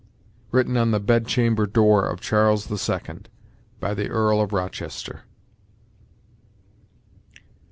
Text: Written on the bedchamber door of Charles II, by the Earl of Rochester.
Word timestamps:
Written 0.49 0.77
on 0.77 0.89
the 0.89 0.99
bedchamber 0.99 1.67
door 1.67 2.09
of 2.09 2.19
Charles 2.21 2.71
II, 2.89 3.19
by 3.79 3.93
the 3.93 4.07
Earl 4.09 4.41
of 4.41 4.51
Rochester. 4.51 5.25